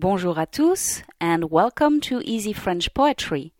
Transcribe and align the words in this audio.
Bonjour 0.00 0.36
à 0.36 0.46
tous 0.48 1.02
and 1.20 1.50
welcome 1.50 2.00
to 2.00 2.20
Easy 2.20 2.52
French 2.52 2.94
Poetry, 2.94 3.52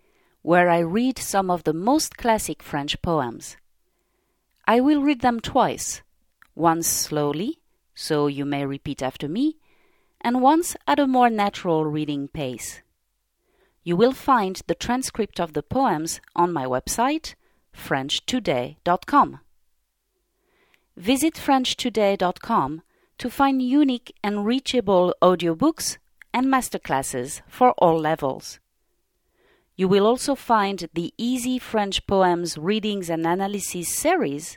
where 0.43 0.71
I 0.71 0.79
read 0.79 1.19
some 1.19 1.51
of 1.51 1.65
the 1.65 1.73
most 1.73 2.17
classic 2.17 2.63
French 2.63 3.03
poems. 3.03 3.57
I 4.65 4.79
will 4.79 5.03
read 5.03 5.21
them 5.21 5.41
twice, 5.41 6.03
once 6.55 6.87
slowly, 6.87 7.59
so 7.93 8.29
you 8.29 8.45
may 8.45 8.65
repeat 8.65 9.03
after 9.03 9.27
me, 9.27 9.57
and 10.21 10.41
once 10.41 10.77
at 10.87 11.01
a 11.01 11.09
more 11.09 11.29
natural 11.29 11.85
reading 11.85 12.29
pace. 12.29 12.83
You 13.83 13.97
will 13.97 14.13
find 14.13 14.63
the 14.69 14.77
transcript 14.77 15.41
of 15.41 15.55
the 15.55 15.65
poems 15.65 16.21
on 16.37 16.53
my 16.53 16.67
website, 16.67 17.35
FrenchToday.com. 17.77 19.41
Visit 20.97 21.35
FrenchToday.com 21.35 22.83
to 23.19 23.29
find 23.29 23.61
unique 23.61 24.15
and 24.23 24.47
reachable 24.47 25.13
audiobooks 25.21 25.99
and 26.39 26.47
masterclasses 26.47 27.43
for 27.49 27.73
all 27.79 27.99
levels. 27.99 28.61
You 29.75 29.89
will 29.89 30.07
also 30.07 30.37
find 30.37 30.89
the 30.95 31.13
Easy 31.19 31.59
French 31.59 32.07
Poems 32.07 32.57
Readings 32.57 33.11
and 33.11 33.27
Analysis 33.27 33.93
series, 33.93 34.57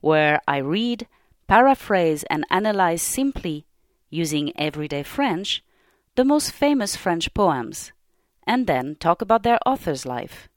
where 0.00 0.40
I 0.48 0.56
read, 0.56 1.06
paraphrase, 1.46 2.24
and 2.24 2.44
analyze 2.50 3.02
simply, 3.02 3.64
using 4.08 4.52
everyday 4.58 5.04
French, 5.04 5.62
the 6.16 6.24
most 6.24 6.50
famous 6.50 6.96
French 6.96 7.32
poems, 7.32 7.92
and 8.44 8.66
then 8.66 8.96
talk 8.96 9.22
about 9.22 9.44
their 9.44 9.60
author's 9.64 10.04
life. 10.04 10.48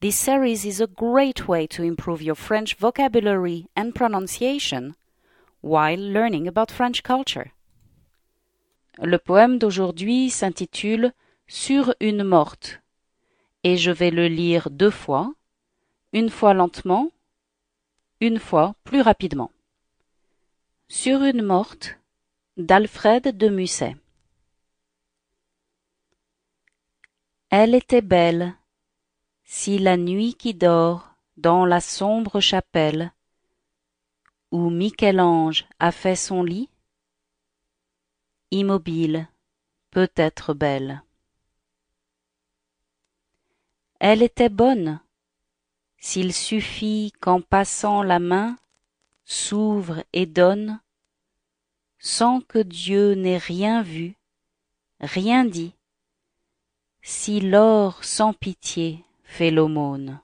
This 0.00 0.18
series 0.18 0.66
is 0.66 0.82
a 0.82 0.86
great 0.86 1.48
way 1.48 1.66
to 1.68 1.82
improve 1.82 2.20
your 2.20 2.34
French 2.34 2.74
vocabulary 2.74 3.68
and 3.74 3.94
pronunciation 3.94 4.96
while 5.62 5.98
learning 5.98 6.46
about 6.46 6.70
French 6.70 7.02
culture. 7.02 7.52
Le 9.02 9.18
poème 9.18 9.58
d'aujourd'hui 9.58 10.30
s'intitule 10.30 11.12
Sur 11.46 11.94
une 12.00 12.24
morte 12.24 12.80
et 13.62 13.76
je 13.76 13.90
vais 13.90 14.10
le 14.10 14.28
lire 14.28 14.70
deux 14.70 14.90
fois, 14.90 15.34
une 16.12 16.30
fois 16.30 16.54
lentement, 16.54 17.10
une 18.20 18.38
fois 18.38 18.74
plus 18.84 19.00
rapidement. 19.00 19.50
Sur 20.88 21.22
une 21.22 21.42
morte 21.42 21.98
d'Alfred 22.56 23.36
de 23.36 23.48
Musset. 23.48 23.96
Elle 27.50 27.74
était 27.74 28.02
belle, 28.02 28.54
si 29.44 29.78
la 29.78 29.96
nuit 29.96 30.34
qui 30.34 30.54
dort 30.54 31.10
dans 31.36 31.66
la 31.66 31.80
sombre 31.80 32.40
chapelle 32.40 33.12
où 34.52 34.70
Michel-Ange 34.70 35.66
a 35.80 35.92
fait 35.92 36.16
son 36.16 36.42
lit, 36.44 36.70
immobile, 38.50 39.28
peut-être 39.90 40.54
belle. 40.54 41.02
Elle 43.98 44.22
était 44.22 44.48
bonne, 44.48 45.00
s'il 45.98 46.32
suffit 46.32 47.12
qu'en 47.20 47.40
passant 47.40 48.02
la 48.02 48.18
main 48.18 48.56
s'ouvre 49.24 50.04
et 50.12 50.26
donne, 50.26 50.80
sans 51.98 52.40
que 52.40 52.58
Dieu 52.58 53.14
n'ait 53.14 53.38
rien 53.38 53.82
vu, 53.82 54.14
rien 55.00 55.44
dit, 55.44 55.72
si 57.02 57.40
l'or 57.40 58.04
sans 58.04 58.32
pitié 58.32 59.04
fait 59.24 59.50
l'aumône. 59.50 60.20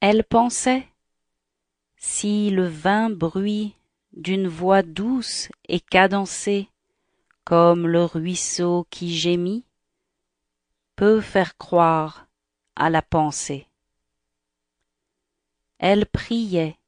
Elle 0.00 0.24
pensait, 0.24 0.88
si 1.96 2.50
le 2.50 2.66
vain 2.66 3.08
bruit 3.08 3.74
d'une 4.12 4.48
voix 4.48 4.82
douce 4.82 5.48
et 5.68 5.80
cadencée, 5.80 6.68
comme 7.44 7.86
le 7.86 8.04
ruisseau 8.04 8.86
qui 8.90 9.14
gémit, 9.16 9.64
peut 10.96 11.20
faire 11.20 11.56
croire 11.56 12.26
à 12.76 12.90
la 12.90 13.02
pensée. 13.02 13.66
Elle 15.78 16.06
priait, 16.06 16.78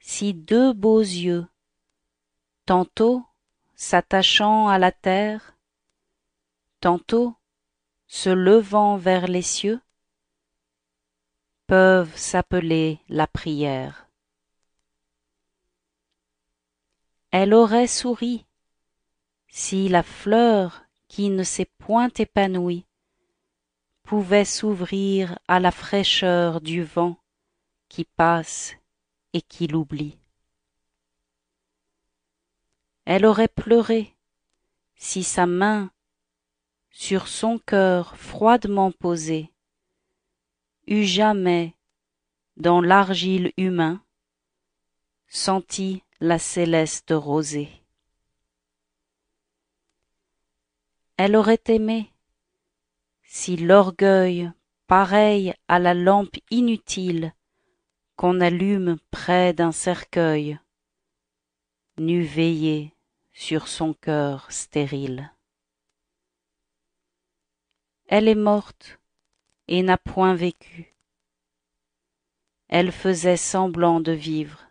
si 0.00 0.34
deux 0.34 0.72
beaux 0.72 1.00
yeux, 1.00 1.46
tantôt 2.66 3.24
s'attachant 3.74 4.68
à 4.68 4.78
la 4.78 4.92
terre, 4.92 5.56
tantôt 6.80 7.34
se 8.06 8.30
levant 8.30 8.96
vers 8.96 9.26
les 9.26 9.42
cieux, 9.42 9.80
peuvent 11.66 12.16
s'appeler 12.16 13.00
la 13.08 13.26
prière. 13.26 14.05
Elle 17.38 17.52
aurait 17.52 17.86
souri 17.86 18.46
si 19.48 19.90
la 19.90 20.02
fleur 20.02 20.86
qui 21.06 21.28
ne 21.28 21.42
s'est 21.42 21.70
point 21.76 22.08
épanouie 22.16 22.86
pouvait 24.04 24.46
s'ouvrir 24.46 25.38
à 25.46 25.60
la 25.60 25.70
fraîcheur 25.70 26.62
du 26.62 26.82
vent 26.82 27.18
qui 27.90 28.04
passe 28.04 28.72
et 29.34 29.42
qui 29.42 29.66
l'oublie. 29.66 30.18
Elle 33.04 33.26
aurait 33.26 33.48
pleuré 33.48 34.16
si 34.94 35.22
sa 35.22 35.44
main 35.44 35.90
sur 36.88 37.28
son 37.28 37.58
cœur 37.58 38.16
froidement 38.16 38.92
posé 38.92 39.52
eût 40.86 41.04
jamais, 41.04 41.74
dans 42.56 42.80
l'argile 42.80 43.52
humain, 43.58 44.02
senti 45.28 46.02
la 46.20 46.38
céleste 46.38 47.12
rosée. 47.14 47.70
Elle 51.18 51.36
aurait 51.36 51.62
aimé, 51.68 52.12
si 53.22 53.56
l'orgueil, 53.56 54.50
pareil 54.86 55.52
à 55.68 55.78
la 55.78 55.94
lampe 55.94 56.36
inutile 56.50 57.34
qu'on 58.16 58.40
allume 58.40 58.96
près 59.10 59.52
d'un 59.52 59.72
cercueil, 59.72 60.58
n'eût 61.98 62.24
veillé 62.24 62.94
sur 63.32 63.68
son 63.68 63.92
cœur 63.92 64.50
stérile. 64.50 65.32
Elle 68.06 68.28
est 68.28 68.34
morte 68.34 68.98
et 69.68 69.82
n'a 69.82 69.98
point 69.98 70.34
vécu. 70.34 70.94
Elle 72.68 72.92
faisait 72.92 73.36
semblant 73.36 74.00
de 74.00 74.12
vivre. 74.12 74.65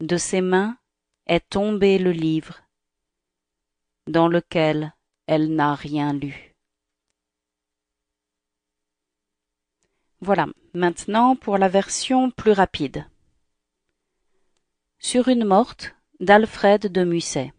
De 0.00 0.16
ses 0.16 0.40
mains 0.40 0.78
est 1.26 1.46
tombé 1.50 1.98
le 1.98 2.12
livre 2.12 2.62
dans 4.06 4.28
lequel 4.28 4.94
elle 5.26 5.54
n'a 5.54 5.74
rien 5.74 6.14
lu. 6.14 6.56
Voilà, 10.22 10.46
maintenant 10.72 11.36
pour 11.36 11.58
la 11.58 11.68
version 11.68 12.30
plus 12.30 12.52
rapide. 12.52 13.06
Sur 14.98 15.28
une 15.28 15.44
morte 15.44 15.94
d'Alfred 16.18 16.90
de 16.90 17.04
Musset. 17.04 17.52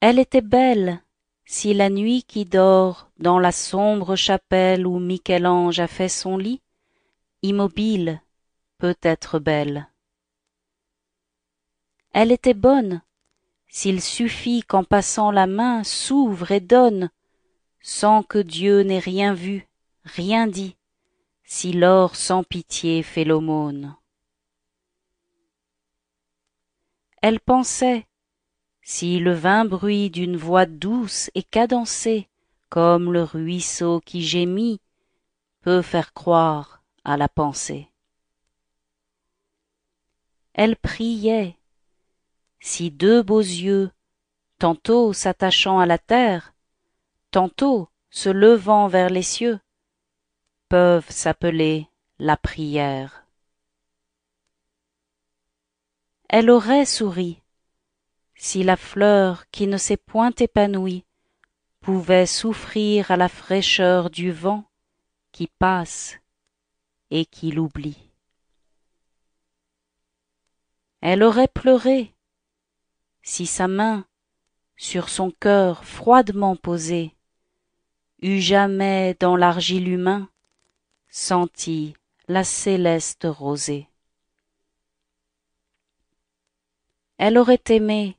Elle 0.00 0.20
était 0.20 0.40
belle, 0.40 1.02
si 1.44 1.74
la 1.74 1.90
nuit 1.90 2.22
qui 2.22 2.44
dort 2.44 3.10
dans 3.18 3.40
la 3.40 3.52
sombre 3.52 4.14
chapelle 4.14 4.86
où 4.86 5.00
Michel-Ange 5.00 5.80
a 5.80 5.88
fait 5.88 6.08
son 6.08 6.38
lit, 6.38 6.60
immobile, 7.42 8.22
peut 8.80 8.96
être 9.02 9.38
belle. 9.38 9.88
Elle 12.12 12.32
était 12.32 12.54
bonne, 12.54 13.02
s'il 13.68 14.00
suffit 14.00 14.62
qu'en 14.62 14.84
passant 14.84 15.30
la 15.30 15.46
main 15.46 15.84
s'ouvre 15.84 16.50
et 16.50 16.60
donne, 16.60 17.10
sans 17.82 18.22
que 18.22 18.38
Dieu 18.38 18.80
n'ait 18.80 18.98
rien 18.98 19.34
vu, 19.34 19.68
rien 20.04 20.46
dit, 20.46 20.76
si 21.44 21.72
l'or 21.72 22.16
sans 22.16 22.42
pitié 22.42 23.02
fait 23.02 23.24
l'aumône. 23.24 23.96
Elle 27.20 27.38
pensait, 27.38 28.06
si 28.82 29.18
le 29.18 29.34
vain 29.34 29.66
bruit 29.66 30.08
d'une 30.08 30.38
voix 30.38 30.64
douce 30.64 31.30
et 31.34 31.42
cadencée, 31.42 32.28
comme 32.70 33.12
le 33.12 33.24
ruisseau 33.24 34.00
qui 34.00 34.22
gémit, 34.22 34.80
peut 35.60 35.82
faire 35.82 36.14
croire 36.14 36.82
à 37.04 37.18
la 37.18 37.28
pensée. 37.28 37.89
Elle 40.52 40.76
priait, 40.76 41.56
si 42.60 42.90
deux 42.90 43.22
beaux 43.22 43.40
yeux, 43.40 43.90
tantôt 44.58 45.12
s'attachant 45.12 45.78
à 45.78 45.86
la 45.86 45.98
terre, 45.98 46.54
tantôt 47.30 47.88
se 48.10 48.28
levant 48.28 48.88
vers 48.88 49.10
les 49.10 49.22
cieux, 49.22 49.60
peuvent 50.68 51.10
s'appeler 51.10 51.88
la 52.18 52.36
prière. 52.36 53.24
Elle 56.28 56.50
aurait 56.50 56.86
souri, 56.86 57.40
si 58.34 58.62
la 58.62 58.76
fleur 58.76 59.48
qui 59.50 59.66
ne 59.66 59.76
s'est 59.76 59.96
point 59.96 60.32
épanouie 60.38 61.04
pouvait 61.80 62.26
souffrir 62.26 63.10
à 63.10 63.16
la 63.16 63.28
fraîcheur 63.28 64.10
du 64.10 64.30
vent 64.30 64.64
qui 65.32 65.46
passe 65.46 66.18
et 67.10 67.24
qui 67.24 67.50
l'oublie. 67.50 68.09
Elle 71.00 71.22
aurait 71.22 71.48
pleuré 71.48 72.14
si 73.22 73.46
sa 73.46 73.68
main, 73.68 74.06
sur 74.76 75.08
son 75.08 75.30
cœur 75.30 75.84
froidement 75.84 76.56
posée, 76.56 77.14
eût 78.22 78.40
jamais 78.40 79.14
dans 79.20 79.36
l'argile 79.36 79.88
humain 79.88 80.28
senti 81.08 81.94
la 82.28 82.44
céleste 82.44 83.26
rosée. 83.28 83.88
Elle 87.18 87.36
aurait 87.36 87.62
aimé 87.68 88.16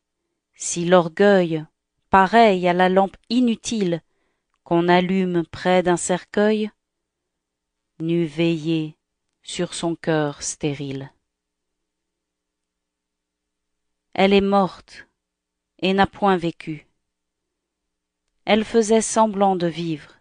si 0.54 0.86
l'orgueil, 0.86 1.66
pareil 2.10 2.68
à 2.68 2.74
la 2.74 2.90
lampe 2.90 3.18
inutile 3.30 4.02
qu'on 4.64 4.88
allume 4.88 5.44
près 5.46 5.82
d'un 5.82 5.98
cercueil, 5.98 6.70
n'eût 8.00 8.26
veillé 8.26 8.96
sur 9.42 9.74
son 9.74 9.96
cœur 9.96 10.44
stérile. 10.44 11.12
Elle 14.14 14.34
est 14.34 14.42
morte 14.42 15.08
et 15.80 15.94
n'a 15.94 16.08
point 16.08 16.38
vécu. 16.38 16.86
Elle 18.46 18.66
faisait 18.66 19.02
semblant 19.02 19.56
de 19.56 19.68
vivre. 19.68 20.20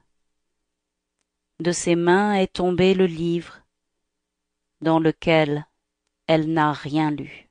De 1.58 1.72
ses 1.72 1.96
mains 1.96 2.34
est 2.34 2.54
tombé 2.54 2.94
le 2.94 3.06
livre 3.06 3.60
dans 4.80 4.98
lequel 4.98 5.66
elle 6.26 6.52
n'a 6.52 6.72
rien 6.72 7.10
lu. 7.10 7.49